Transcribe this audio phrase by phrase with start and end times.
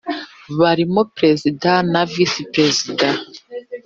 [0.59, 3.07] barimo perezida na visi perezida